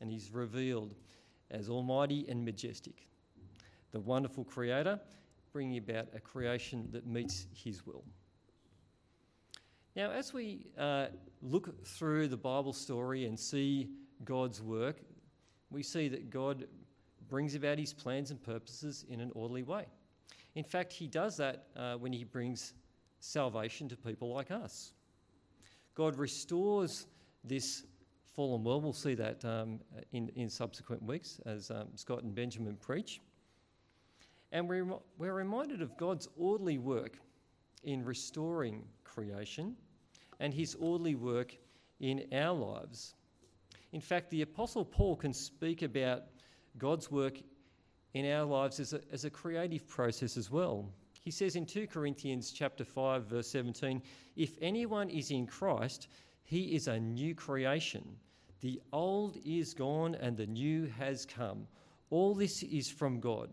[0.00, 0.94] And He's revealed
[1.50, 3.06] as almighty and majestic,
[3.92, 5.00] the wonderful Creator,
[5.52, 8.04] bringing about a creation that meets His will.
[9.96, 11.06] Now, as we uh,
[11.40, 13.90] look through the Bible story and see
[14.24, 15.00] God's work,
[15.70, 16.66] we see that God
[17.28, 19.86] brings about his plans and purposes in an orderly way.
[20.56, 22.74] In fact, he does that uh, when he brings
[23.20, 24.94] salvation to people like us.
[25.94, 27.06] God restores
[27.44, 27.84] this
[28.34, 28.82] fallen world.
[28.82, 29.78] We'll see that um,
[30.10, 33.20] in, in subsequent weeks as um, Scott and Benjamin preach.
[34.50, 34.86] And we're,
[35.18, 37.18] we're reminded of God's orderly work
[37.84, 39.76] in restoring creation
[40.40, 41.56] and his orderly work
[42.00, 43.14] in our lives.
[43.92, 46.22] In fact, the Apostle Paul can speak about
[46.78, 47.38] God's work
[48.14, 50.88] in our lives as a, as a creative process as well.
[51.20, 54.02] He says in 2 Corinthians chapter 5 verse 17,
[54.36, 56.08] if anyone is in Christ,
[56.44, 58.04] he is a new creation.
[58.60, 61.66] The old is gone and the new has come.
[62.10, 63.50] All this is from God,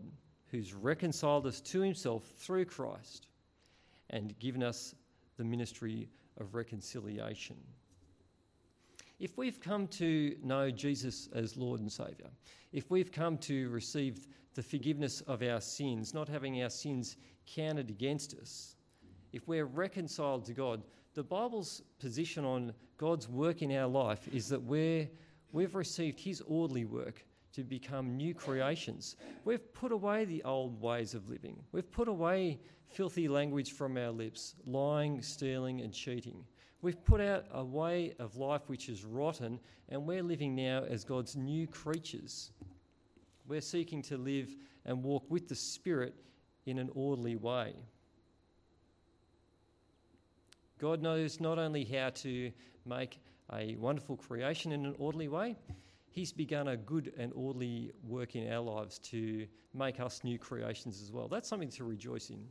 [0.50, 3.28] who's reconciled us to himself through Christ
[4.10, 4.94] and given us
[5.38, 7.56] the ministry of reconciliation.
[9.18, 12.28] If we've come to know Jesus as Lord and Saviour,
[12.72, 17.16] if we've come to receive the forgiveness of our sins, not having our sins
[17.46, 18.76] counted against us,
[19.32, 20.82] if we're reconciled to God,
[21.14, 25.08] the Bible's position on God's work in our life is that we're,
[25.52, 29.16] we've received His orderly work to become new creations.
[29.44, 31.62] We've put away the old ways of living.
[31.72, 36.44] We've put away filthy language from our lips, lying, stealing, and cheating.
[36.80, 41.04] We've put out a way of life which is rotten, and we're living now as
[41.04, 42.50] God's new creatures.
[43.46, 46.14] We're seeking to live and walk with the Spirit
[46.66, 47.74] in an orderly way.
[50.78, 52.50] God knows not only how to
[52.84, 53.20] make
[53.52, 55.56] a wonderful creation in an orderly way,
[56.12, 61.00] He's begun a good and orderly work in our lives to make us new creations
[61.00, 61.26] as well.
[61.26, 62.44] That's something to rejoice in.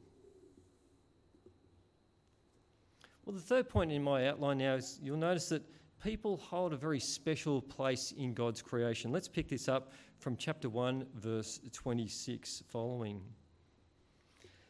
[3.24, 5.64] Well, the third point in my outline now is you'll notice that
[6.03, 9.12] people hold a very special place in God's creation.
[9.12, 13.22] Let's pick this up from chapter 1, verse 26 following.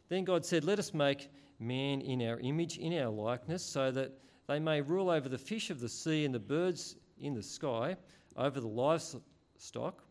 [0.09, 1.29] Then God said, Let us make
[1.59, 4.11] man in our image, in our likeness, so that
[4.47, 7.95] they may rule over the fish of the sea and the birds in the sky,
[8.37, 10.03] over the livestock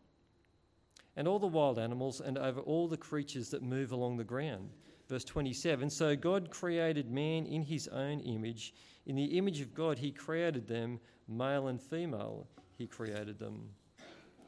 [1.15, 4.69] and all the wild animals, and over all the creatures that move along the ground.
[5.09, 8.73] Verse 27 So God created man in his own image.
[9.05, 12.47] In the image of God, he created them, male and female,
[12.77, 13.67] he created them.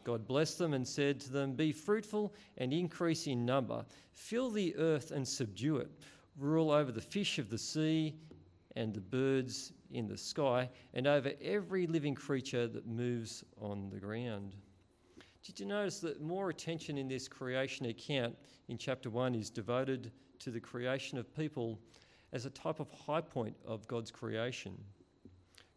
[0.03, 4.75] God blessed them and said to them, Be fruitful and increase in number, fill the
[4.77, 5.91] earth and subdue it,
[6.37, 8.15] rule over the fish of the sea
[8.75, 13.99] and the birds in the sky, and over every living creature that moves on the
[13.99, 14.55] ground.
[15.43, 18.35] Did you notice that more attention in this creation account
[18.69, 21.79] in chapter 1 is devoted to the creation of people
[22.31, 24.73] as a type of high point of God's creation?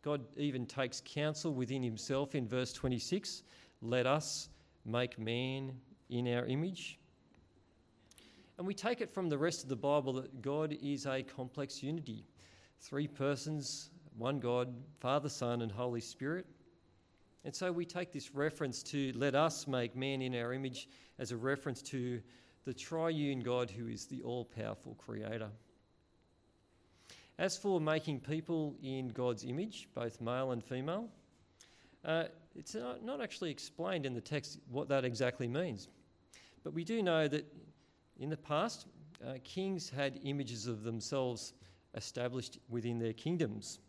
[0.03, 3.43] God even takes counsel within himself in verse 26
[3.83, 4.49] let us
[4.87, 5.73] make man
[6.09, 6.99] in our image.
[8.57, 11.83] And we take it from the rest of the Bible that God is a complex
[11.83, 12.25] unity
[12.81, 16.47] three persons, one God, Father, Son, and Holy Spirit.
[17.45, 20.89] And so we take this reference to let us make man in our image
[21.19, 22.21] as a reference to
[22.65, 25.49] the triune God who is the all powerful creator.
[27.39, 31.09] As for making people in God's image, both male and female,
[32.05, 35.89] uh, it's not, actually explained in the text what that exactly means.
[36.65, 37.45] But we do know that
[38.19, 38.87] in the past,
[39.25, 41.53] uh, kings had images of themselves
[41.95, 43.81] established within their kingdoms.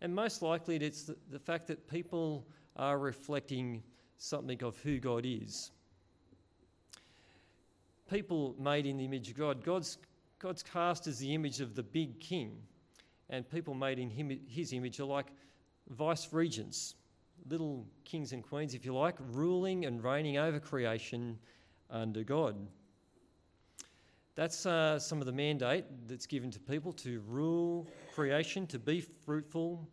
[0.00, 3.82] And most likely, it's the, the fact that people are reflecting
[4.18, 5.70] something of who God is.
[8.10, 9.64] People made in the image of God.
[9.64, 9.98] God's,
[10.38, 12.56] God's cast as the image of the big king,
[13.30, 15.26] and people made in him, his image are like
[15.90, 16.94] vice regents,
[17.48, 21.38] little kings and queens, if you like, ruling and reigning over creation
[21.90, 22.56] under God.
[24.34, 29.00] That's uh, some of the mandate that's given to people to rule creation, to be
[29.00, 29.88] fruitful,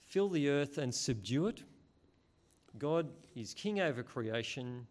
[0.00, 1.62] fill the earth and subdue it.
[2.78, 4.86] God is king over creation,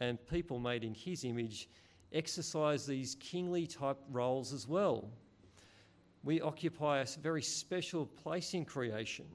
[0.00, 1.68] and people made in his image
[2.12, 5.10] exercise these kingly type roles as well.
[6.24, 9.26] We occupy a very special place in creation,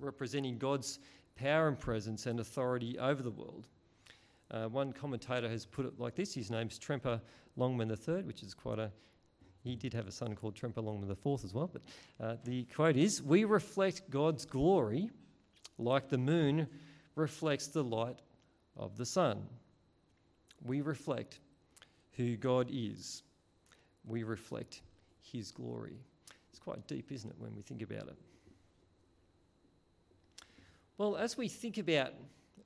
[0.00, 1.00] representing God's
[1.36, 3.68] power and presence and authority over the world.
[4.54, 7.20] Uh, one commentator has put it like this his name's Tremper
[7.56, 8.92] Longman III, which is quite a.
[9.64, 11.82] He did have a son called Tremper Longman IV as well, but
[12.24, 15.10] uh, the quote is We reflect God's glory
[15.76, 16.68] like the moon
[17.16, 18.20] reflects the light
[18.76, 19.42] of the sun.
[20.62, 21.40] We reflect
[22.12, 23.24] who God is,
[24.06, 24.82] we reflect
[25.20, 25.98] his glory.
[26.50, 28.16] It's quite deep, isn't it, when we think about it?
[30.96, 32.12] Well, as we think about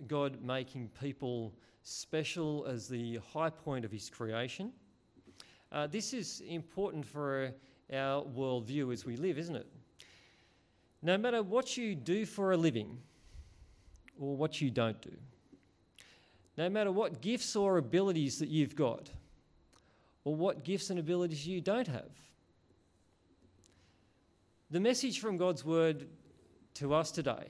[0.07, 4.73] God making people special as the high point of his creation.
[5.73, 7.53] Uh, this is important for
[7.93, 9.67] our worldview as we live, isn't it?
[11.03, 12.99] No matter what you do for a living
[14.19, 15.17] or what you don't do,
[16.57, 19.11] no matter what gifts or abilities that you've got,
[20.25, 22.11] or what gifts and abilities you don't have,
[24.71, 26.09] the message from God's word
[26.75, 27.49] to us today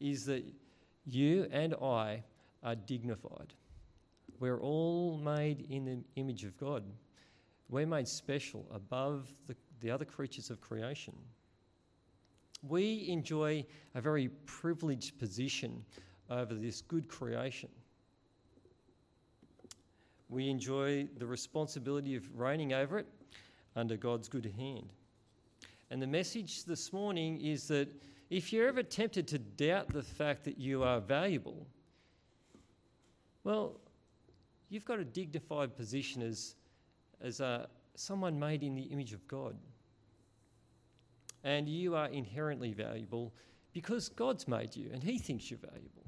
[0.00, 0.44] is that
[1.08, 2.22] you and I
[2.62, 3.54] are dignified.
[4.40, 6.84] We're all made in the image of God.
[7.68, 11.14] We're made special above the, the other creatures of creation.
[12.62, 15.84] We enjoy a very privileged position
[16.30, 17.68] over this good creation.
[20.28, 23.06] We enjoy the responsibility of reigning over it
[23.76, 24.92] under God's good hand.
[25.90, 27.88] And the message this morning is that
[28.30, 31.66] if you're ever tempted to doubt the fact that you are valuable,
[33.44, 33.80] well,
[34.68, 36.54] you've got a dignified position as,
[37.20, 39.56] as a, someone made in the image of God.
[41.44, 43.32] And you are inherently valuable
[43.72, 46.04] because God's made you and He thinks you're valuable.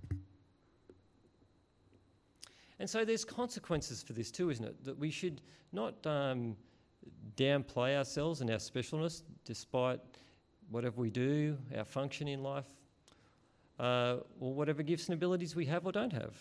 [2.78, 4.84] And so there's consequences for this too, isn't it?
[4.84, 5.42] That we should
[5.72, 6.56] not um,
[7.36, 10.00] downplay ourselves and our specialness despite
[10.70, 12.68] whatever we do, our function in life,
[13.78, 16.34] uh, or whatever gifts and abilities we have or don't have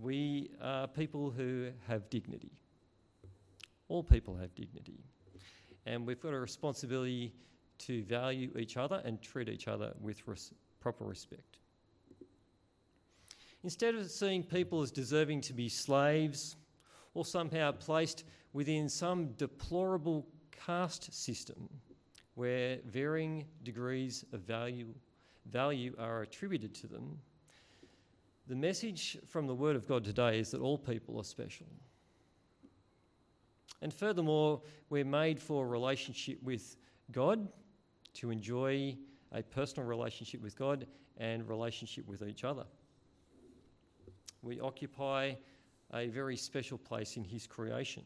[0.00, 2.52] we are people who have dignity.
[3.88, 5.00] All people have dignity.
[5.86, 7.32] And we've got a responsibility
[7.78, 11.58] to value each other and treat each other with res- proper respect.
[13.64, 16.56] Instead of seeing people as deserving to be slaves
[17.14, 21.68] or somehow placed within some deplorable caste system
[22.38, 24.86] where varying degrees of value,
[25.50, 27.18] value are attributed to them,
[28.46, 31.66] the message from the Word of God today is that all people are special.
[33.82, 36.76] And furthermore, we're made for a relationship with
[37.10, 37.48] God,
[38.14, 38.96] to enjoy
[39.32, 40.86] a personal relationship with God
[41.16, 42.66] and relationship with each other.
[44.42, 45.34] We occupy
[45.92, 48.04] a very special place in His creation.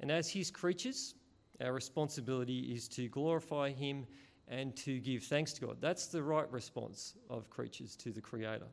[0.00, 1.14] And as His creatures,
[1.62, 4.06] our responsibility is to glorify Him
[4.48, 5.76] and to give thanks to God.
[5.80, 8.66] That's the right response of creatures to the Creator.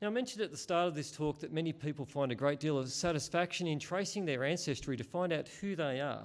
[0.00, 2.58] Now, I mentioned at the start of this talk that many people find a great
[2.58, 6.24] deal of satisfaction in tracing their ancestry to find out who they are.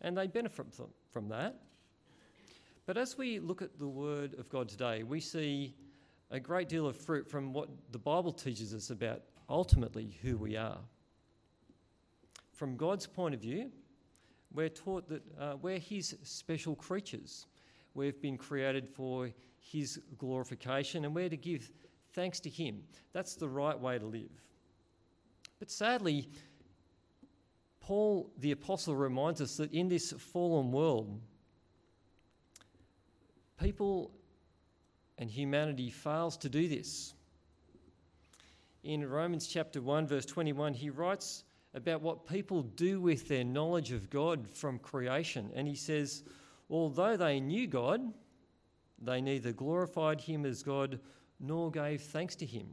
[0.00, 0.66] And they benefit
[1.12, 1.60] from that.
[2.86, 5.74] But as we look at the Word of God today, we see
[6.30, 9.20] a great deal of fruit from what the Bible teaches us about
[9.50, 10.78] ultimately who we are.
[12.60, 13.70] From God's point of view,
[14.52, 17.46] we're taught that uh, we're His special creatures.
[17.94, 21.72] We've been created for His glorification and we're to give
[22.12, 22.82] thanks to Him.
[23.14, 24.28] That's the right way to live.
[25.58, 26.28] But sadly,
[27.80, 31.18] Paul the Apostle reminds us that in this fallen world,
[33.58, 34.10] people
[35.16, 37.14] and humanity fails to do this.
[38.84, 41.44] In Romans chapter 1, verse 21, he writes
[41.74, 45.50] about what people do with their knowledge of God from creation.
[45.54, 46.24] And he says,
[46.68, 48.00] Although they knew God,
[49.00, 51.00] they neither glorified him as God
[51.38, 52.68] nor gave thanks to him.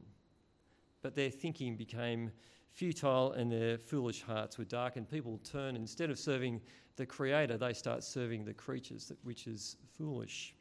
[1.02, 2.32] But their thinking became
[2.70, 5.10] futile and their foolish hearts were darkened.
[5.10, 6.62] People turn, instead of serving
[6.96, 10.54] the Creator, they start serving the creatures, which is foolish.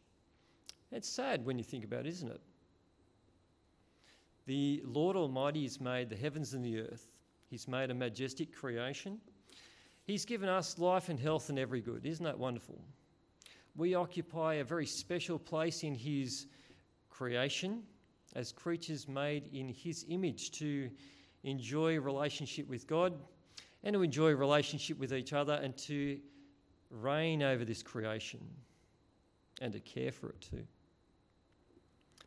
[0.93, 2.41] It's sad when you think about it, isn't it?
[4.47, 7.09] The Lord Almighty has made the heavens and the earth.
[7.57, 9.19] He's made a majestic creation.
[10.05, 12.05] He's given us life and health and every good.
[12.05, 12.79] Isn't that wonderful?
[13.75, 16.49] We occupy a very special place in His
[17.09, 17.83] creation
[18.35, 20.91] as creatures made in His image to
[21.45, 23.15] enjoy relationship with God
[23.83, 26.19] and to enjoy relationship with each other and to
[26.91, 28.41] reign over this creation
[29.63, 30.67] and to care for it too.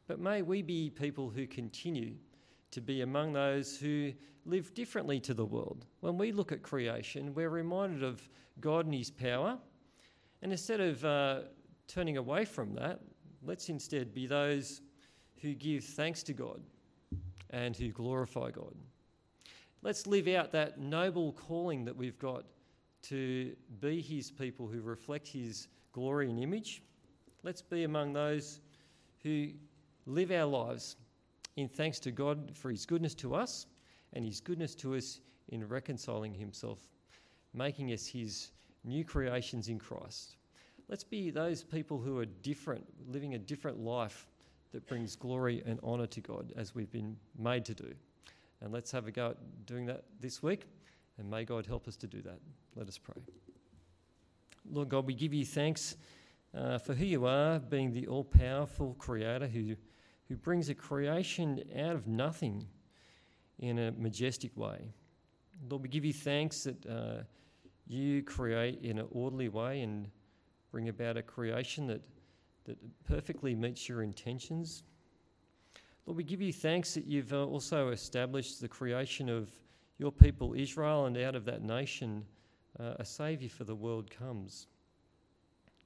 [0.08, 2.16] But may we be people who continue
[2.72, 4.14] to be among those who
[4.46, 5.86] live differently to the world.
[6.02, 8.28] When we look at creation, we're reminded of
[8.60, 9.58] God and His power.
[10.42, 11.42] And instead of uh,
[11.88, 13.00] turning away from that,
[13.44, 14.82] let's instead be those
[15.42, 16.62] who give thanks to God
[17.50, 18.76] and who glorify God.
[19.82, 22.44] Let's live out that noble calling that we've got
[23.04, 26.84] to be His people who reflect His glory and image.
[27.44, 28.60] Let's be among those
[29.24, 29.50] who
[30.06, 30.98] live our lives
[31.60, 33.68] in thanks to God for His goodness to us
[34.14, 36.80] and His goodness to us in reconciling Himself,
[37.54, 38.52] making us His
[38.84, 40.38] new creations in Christ.
[40.88, 44.28] Let's be those people who are different, living a different life
[44.72, 47.94] that brings glory and honour to God as we've been made to do.
[48.62, 50.66] And let's have a go at doing that this week,
[51.18, 52.40] and may God help us to do that.
[52.76, 53.22] Let us pray.
[54.72, 55.96] Lord God, we give you thanks
[56.56, 59.76] uh, for who you are, being the all powerful creator who,
[60.30, 62.66] who brings a creation out of nothing
[63.58, 64.94] in a majestic way.
[65.68, 67.24] Lord, we give you thanks that uh,
[67.88, 70.08] you create in an orderly way and
[70.72, 72.02] bring about a creation that
[72.70, 74.84] that perfectly meets your intentions.
[76.06, 79.50] Lord, we give you thanks that you've uh, also established the creation of
[79.98, 82.24] your people Israel, and out of that nation,
[82.80, 84.68] uh, a Saviour for the world comes.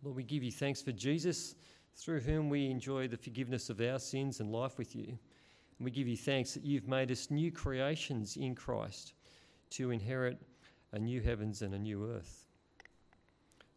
[0.04, 1.56] Lord, we give you thanks for Jesus,
[1.96, 5.08] through whom we enjoy the forgiveness of our sins and life with you.
[5.08, 9.14] And we give you thanks that you've made us new creations in Christ
[9.72, 10.40] to inherit
[10.92, 12.46] a new heavens and a new earth.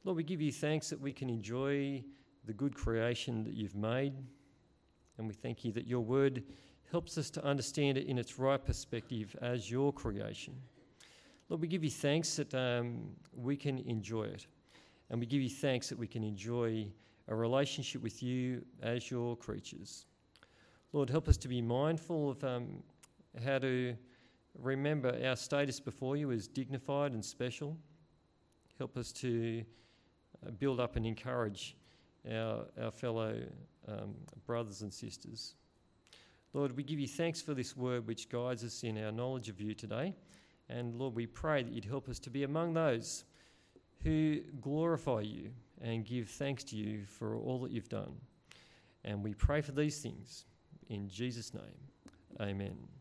[0.04, 2.04] Lord, we give you thanks that we can enjoy
[2.44, 4.12] the good creation that you've made.
[5.18, 6.44] And we thank you that your word
[6.90, 10.54] helps us to understand it in its right perspective as your creation.
[11.48, 14.46] Lord, we give you thanks that um, we can enjoy it.
[15.10, 16.86] And we give you thanks that we can enjoy
[17.28, 20.06] a relationship with you as your creatures.
[20.92, 22.82] Lord, help us to be mindful of um,
[23.44, 23.96] how to
[24.62, 27.76] remember our status before you as dignified and special.
[28.78, 29.64] Help us to
[30.46, 31.76] uh, build up and encourage
[32.30, 33.40] our, our fellow
[33.88, 34.14] um,
[34.46, 35.54] brothers and sisters.
[36.52, 39.60] Lord, we give you thanks for this word which guides us in our knowledge of
[39.60, 40.14] you today.
[40.68, 43.24] And Lord, we pray that you'd help us to be among those
[44.02, 45.50] who glorify you
[45.80, 48.14] and give thanks to you for all that you've done.
[49.04, 50.44] And we pray for these things
[50.88, 51.62] in Jesus' name.
[52.40, 52.95] Amen.